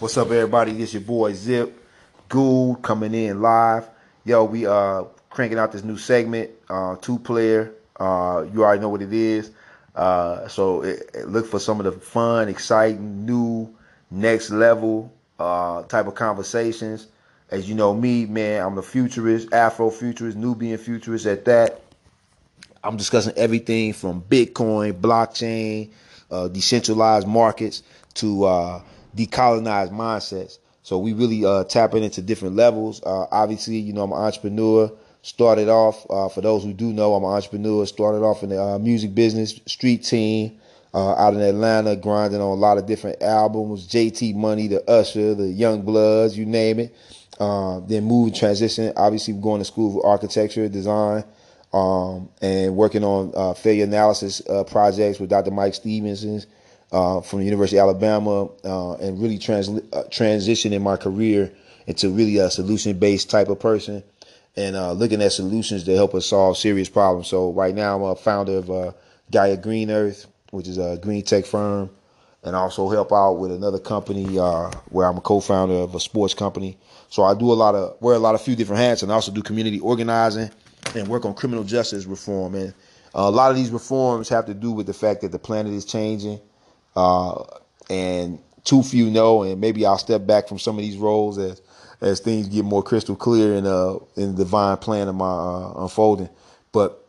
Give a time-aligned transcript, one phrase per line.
[0.00, 0.72] What's up, everybody?
[0.72, 1.72] This your boy Zip
[2.28, 3.88] Gould coming in live.
[4.24, 7.72] Yo, we uh cranking out this new segment, uh, two player.
[7.98, 9.52] Uh, you already know what it is.
[9.94, 13.72] Uh, so it, it look for some of the fun, exciting, new,
[14.10, 17.06] next level uh, type of conversations.
[17.50, 21.82] As you know me, man, I'm a futurist, Afro futurist, Nubian futurist at that.
[22.82, 25.92] I'm discussing everything from Bitcoin, blockchain,
[26.32, 27.84] uh, decentralized markets
[28.14, 28.82] to uh,
[29.14, 30.58] decolonized mindsets.
[30.84, 33.02] So we really uh, tapping into different levels.
[33.02, 34.92] Uh, obviously, you know, I'm an entrepreneur.
[35.22, 37.86] Started off, uh, for those who do know, I'm an entrepreneur.
[37.86, 40.58] Started off in the uh, music business, street team,
[40.92, 43.88] uh, out in Atlanta, grinding on a lot of different albums.
[43.88, 46.94] JT Money, the Usher, the Young Bloods, you name it.
[47.40, 48.92] Uh, then moved, transition.
[48.94, 51.24] Obviously, going to school for architecture, design,
[51.72, 55.50] um, and working on failure analysis projects with Dr.
[55.50, 56.44] Mike Stevenson
[56.92, 61.52] uh, from the University of Alabama uh, and really trans- uh, transitioning my career
[61.86, 64.02] into really a solution based type of person
[64.56, 67.26] and uh, looking at solutions to help us solve serious problems.
[67.26, 68.92] So right now I'm a founder of uh,
[69.30, 71.90] Gaia Green Earth, which is a green tech firm,
[72.44, 74.36] and also help out with another company
[74.90, 76.78] where I'm a co-founder of a sports company.
[77.08, 79.32] So I do a lot of wear a lot of few different hats, and also
[79.32, 80.50] do community organizing
[80.94, 82.54] and work on criminal justice reform.
[82.54, 82.74] And
[83.14, 85.84] a lot of these reforms have to do with the fact that the planet is
[85.84, 86.40] changing
[86.96, 87.42] uh,
[87.90, 91.60] and too few know, and maybe I'll step back from some of these roles as
[92.00, 95.72] as things get more crystal clear in uh in the divine plan of my uh,
[95.82, 96.28] unfolding.
[96.72, 97.06] But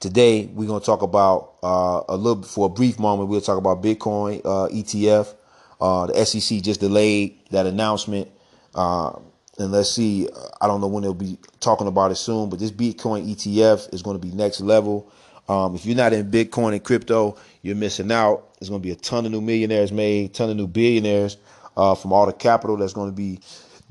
[0.00, 3.28] today we're gonna talk about uh, a little for a brief moment.
[3.28, 5.34] We'll talk about Bitcoin uh, ETF.
[5.80, 8.28] Uh, the SEC just delayed that announcement,
[8.74, 9.12] uh,
[9.58, 10.28] and let's see.
[10.60, 14.02] I don't know when they'll be talking about it soon, but this Bitcoin ETF is
[14.02, 15.10] going to be next level.
[15.48, 18.51] Um, if you're not in Bitcoin and crypto, you're missing out.
[18.62, 21.36] There's going to be a ton of new millionaires made, ton of new billionaires
[21.76, 23.40] uh, from all the capital that's going to be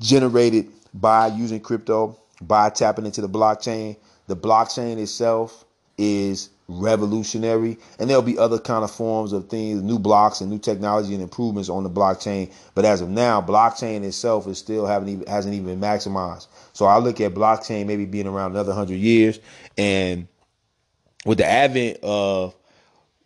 [0.00, 3.98] generated by using crypto, by tapping into the blockchain.
[4.28, 5.66] The blockchain itself
[5.98, 10.58] is revolutionary, and there'll be other kind of forms of things, new blocks and new
[10.58, 12.50] technology and improvements on the blockchain.
[12.74, 16.46] But as of now, blockchain itself is still haven't even hasn't even been maximized.
[16.72, 19.38] So I look at blockchain maybe being around another hundred years,
[19.76, 20.28] and
[21.26, 22.54] with the advent of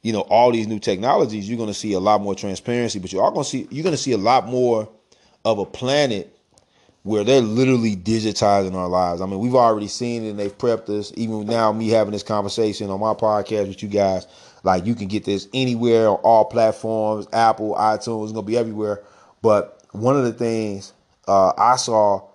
[0.07, 3.13] you know all these new technologies, you're going to see a lot more transparency, but
[3.13, 4.89] you're all going to see you're going to see a lot more
[5.45, 6.33] of a planet
[7.03, 9.21] where they're literally digitizing our lives.
[9.21, 11.13] I mean, we've already seen it and they've prepped us.
[11.17, 14.29] Even now, me having this conversation on my podcast with you guys,
[14.63, 19.03] like you can get this anywhere on all platforms, Apple, iTunes, it's gonna be everywhere.
[19.43, 20.93] But one of the things
[21.27, 22.29] uh, I saw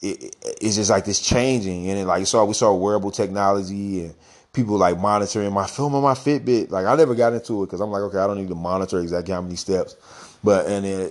[0.00, 4.14] is just like this changing, and it, like you saw, we saw wearable technology and
[4.56, 6.70] people like monitoring my film on my Fitbit.
[6.70, 8.98] Like I never got into it because I'm like, okay, I don't need to monitor
[8.98, 9.94] exactly how many steps.
[10.42, 11.10] But and then,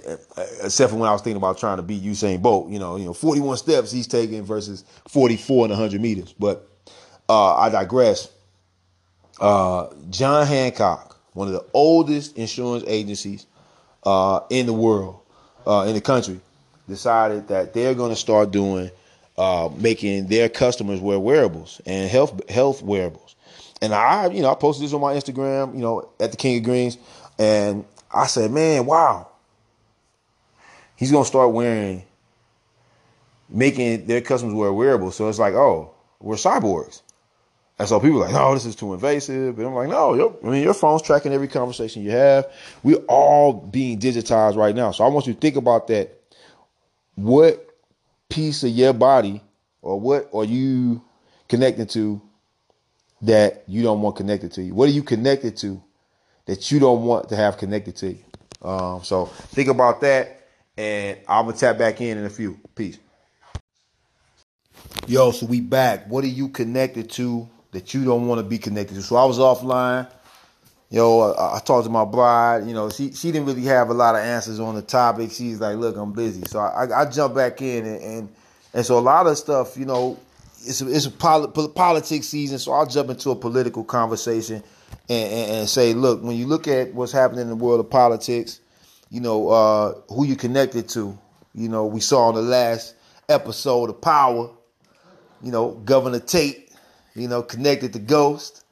[0.64, 3.06] except for when I was thinking about trying to beat Usain Bolt, you know, you
[3.06, 6.34] know, 41 steps he's taking versus 44 in 100 meters.
[6.34, 6.68] But
[7.30, 8.30] uh, I digress.
[9.40, 13.46] Uh, John Hancock, one of the oldest insurance agencies
[14.04, 15.20] uh, in the world,
[15.68, 16.40] uh, in the country,
[16.88, 18.90] decided that they're going to start doing
[19.38, 23.35] uh, making their customers wear wearables and health health wearables.
[23.82, 26.58] And I, you know, I posted this on my Instagram, you know, at the King
[26.58, 26.98] of Greens,
[27.38, 29.30] and I said, man, wow.
[30.96, 32.04] He's gonna start wearing,
[33.50, 35.16] making their customers wear wearables.
[35.16, 37.02] So it's like, oh, we're cyborgs.
[37.78, 39.60] And so people are like, no, this is too invasive.
[39.60, 42.50] And I'm like, no, I mean, your phone's tracking every conversation you have.
[42.84, 44.92] We're all being digitized right now.
[44.92, 46.22] So I want you to think about that.
[47.16, 47.70] What
[48.30, 49.44] piece of your body
[49.82, 51.04] or what are you
[51.50, 52.22] connecting to
[53.26, 54.74] that you don't want connected to you?
[54.74, 55.82] What are you connected to
[56.46, 58.20] that you don't want to have connected to you?
[58.62, 60.48] Um, so think about that,
[60.78, 62.60] and I'm gonna tap back in in a few.
[62.76, 62.98] Peace.
[65.08, 66.08] Yo, so we back.
[66.08, 69.02] What are you connected to that you don't want to be connected to?
[69.02, 70.10] So I was offline.
[70.90, 72.66] Yo, I, I talked to my bride.
[72.68, 75.32] You know, she she didn't really have a lot of answers on the topic.
[75.32, 78.36] She's like, "Look, I'm busy." So I, I, I back in, and, and
[78.74, 80.20] and so a lot of stuff, you know,
[80.64, 84.64] it's a, it's a polit- politics season, so I'll jump into a political conversation
[85.10, 87.90] and, and, and, say, look, when you look at what's happening in the world of
[87.90, 88.60] politics,
[89.10, 91.18] you know uh, who you connected to.
[91.54, 92.96] You know, we saw in the last
[93.30, 94.50] episode of Power,
[95.42, 96.72] you know, Governor Tate,
[97.16, 98.64] you know, connected to Ghost,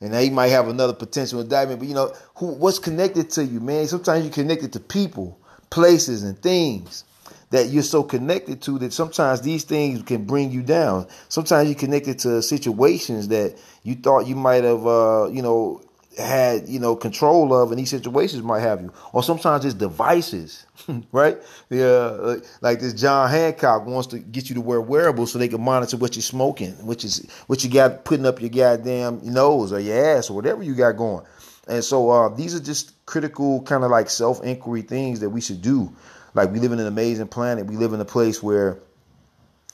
[0.00, 1.80] and now he might have another potential indictment.
[1.80, 3.86] But you know, who what's connected to you, man?
[3.86, 5.38] Sometimes you're connected to people,
[5.70, 7.04] places, and things
[7.50, 11.06] that you're so connected to that sometimes these things can bring you down.
[11.28, 15.82] Sometimes you're connected to situations that you thought you might have, uh, you know,
[16.18, 20.66] had you know control of and these situations might have you, or sometimes it's devices,
[21.12, 21.38] right?
[21.70, 25.62] Yeah, like this John Hancock wants to get you to wear wearables so they can
[25.62, 29.78] monitor what you're smoking, which is what you got putting up your goddamn nose or
[29.78, 31.24] your ass or whatever you got going.
[31.68, 35.40] And so uh, these are just critical kind of like self inquiry things that we
[35.40, 35.94] should do.
[36.38, 37.66] Like we live in an amazing planet.
[37.66, 38.78] We live in a place where,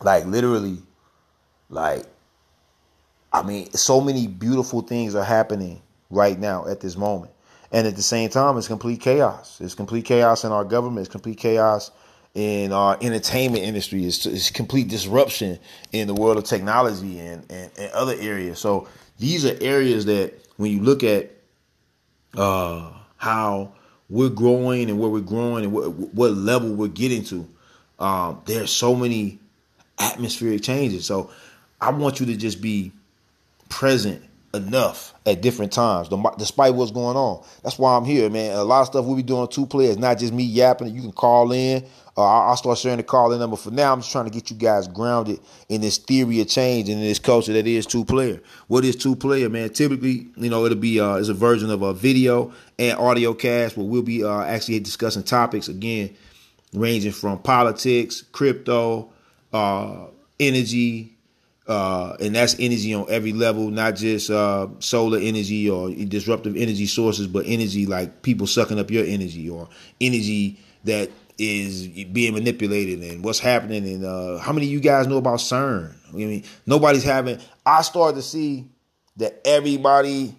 [0.02, 0.78] like literally,
[1.68, 2.06] like
[3.34, 7.32] I mean, so many beautiful things are happening right now at this moment.
[7.70, 9.60] And at the same time, it's complete chaos.
[9.60, 11.00] It's complete chaos in our government.
[11.06, 11.90] It's complete chaos
[12.32, 14.06] in our entertainment industry.
[14.06, 15.58] It's, it's complete disruption
[15.92, 18.58] in the world of technology and, and, and, other areas.
[18.58, 18.88] So
[19.18, 21.30] these are areas that when you look at
[22.38, 23.74] uh, how
[24.08, 27.48] we're growing and where we're growing and what, what level we're getting to,
[27.98, 29.38] um, there's so many
[29.98, 31.06] atmospheric changes.
[31.06, 31.30] So
[31.80, 32.92] I want you to just be
[33.68, 34.22] present
[34.54, 36.08] enough at different times,
[36.38, 37.44] despite what's going on.
[37.62, 38.56] That's why I'm here, man.
[38.56, 40.94] A lot of stuff we'll be doing two players, not just me yapping.
[40.94, 41.84] You can call in.
[42.16, 43.56] Uh, I'll start sharing the call in number.
[43.56, 46.88] For now, I'm just trying to get you guys grounded in this theory of change
[46.88, 48.40] and in this culture that is two player.
[48.68, 49.70] What is two player, man?
[49.70, 53.76] Typically, you know, it'll be uh, it's a version of a video and audio cast
[53.76, 56.14] where we'll be uh, actually discussing topics again,
[56.72, 59.10] ranging from politics, crypto,
[59.52, 60.06] uh,
[60.38, 61.13] energy,
[61.66, 66.86] uh, and that's energy on every level, not just uh, solar energy or disruptive energy
[66.86, 69.68] sources, but energy like people sucking up your energy or
[70.00, 75.06] energy that is being manipulated and what's happening and uh, how many of you guys
[75.06, 75.94] know about CERN?
[76.12, 77.40] I mean, nobody's having.
[77.64, 78.68] I started to see
[79.16, 80.36] that everybody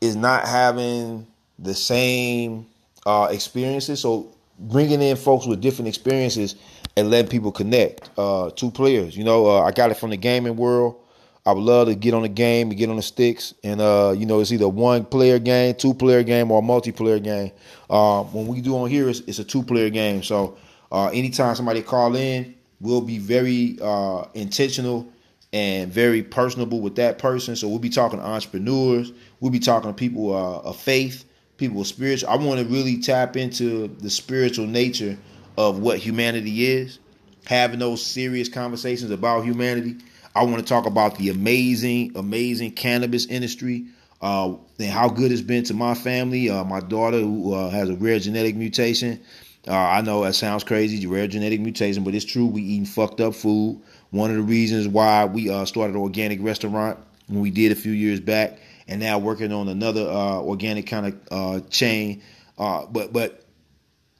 [0.00, 1.26] is not having
[1.58, 2.66] the same
[3.06, 4.00] uh, experiences.
[4.00, 6.56] So bringing in folks with different experiences
[6.96, 8.10] and letting people connect.
[8.16, 10.96] Uh, two players, you know, uh, I got it from the gaming world.
[11.44, 14.12] I would love to get on the game and get on the sticks, and uh,
[14.16, 17.52] you know, it's either one player game, two player game, or a multiplayer game.
[17.88, 20.24] Uh, when we do on here, it's, it's a two player game.
[20.24, 20.56] So
[20.90, 25.06] uh, anytime somebody call in, we'll be very uh, intentional
[25.52, 27.54] and very personable with that person.
[27.54, 29.12] So we'll be talking to entrepreneurs.
[29.38, 31.24] We'll be talking to people of faith,
[31.58, 32.28] people of spiritual.
[32.28, 35.16] I want to really tap into the spiritual nature
[35.56, 36.98] of what humanity is,
[37.46, 39.96] having those serious conversations about humanity.
[40.34, 43.86] I want to talk about the amazing, amazing cannabis industry
[44.20, 46.50] uh, and how good it's been to my family.
[46.50, 49.20] Uh, my daughter, who uh, has a rare genetic mutation.
[49.66, 52.46] Uh, I know that sounds crazy, rare genetic mutation, but it's true.
[52.46, 53.80] We eating fucked up food.
[54.10, 56.98] One of the reasons why we uh, started an organic restaurant
[57.28, 61.18] when we did a few years back, and now working on another uh, organic kind
[61.30, 62.22] of chain.
[62.56, 63.45] but but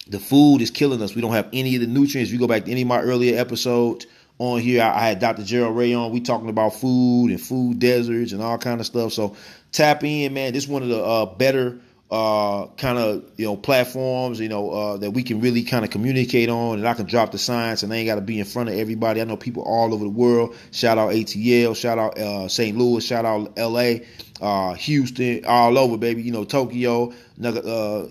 [0.07, 1.15] the food is killing us.
[1.15, 2.31] We don't have any of the nutrients.
[2.31, 4.07] You go back to any of my earlier episodes
[4.39, 5.43] on here, I, I had Dr.
[5.43, 6.13] Gerald Ray on.
[6.13, 9.13] We talking about food and food deserts and all kind of stuff.
[9.13, 9.37] So
[9.73, 10.53] tap in, man.
[10.53, 11.79] This is one of the uh, better
[12.11, 15.91] uh, kind of you know platforms you know uh, that we can really kind of
[15.91, 18.45] communicate on, and I can drop the science, and they ain't got to be in
[18.45, 19.21] front of everybody.
[19.21, 20.55] I know people all over the world.
[20.71, 22.77] Shout out ATL, shout out uh, St.
[22.77, 23.95] Louis, shout out LA,
[24.41, 26.23] uh, Houston, all over, baby.
[26.23, 27.13] You know Tokyo,
[27.43, 28.07] uh, uh,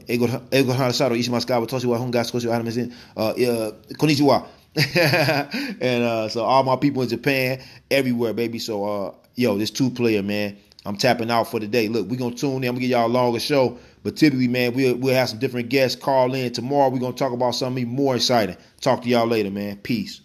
[3.94, 4.47] konnichiwa.
[5.81, 8.59] and uh, so all my people in Japan, everywhere, baby.
[8.59, 10.57] So uh, yo, this two player man.
[10.86, 11.88] I'm tapping out for the day.
[11.88, 12.70] Look, we're gonna tune in.
[12.70, 13.78] I'm gonna give y'all a longer show.
[14.04, 16.54] But typically, man, we'll we'll have some different guests call in.
[16.54, 18.57] Tomorrow we're gonna talk about something even more exciting.
[18.81, 19.78] Talk to y'all later, man.
[19.78, 20.21] Peace.